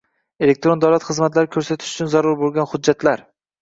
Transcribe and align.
elektron 0.47 0.81
davlat 0.85 1.05
xizmati 1.11 1.45
ko‘rsatish 1.59 1.95
uchun 1.95 2.13
zarur 2.19 2.43
bo‘lgan 2.45 2.73
hujjatlar 2.77 3.29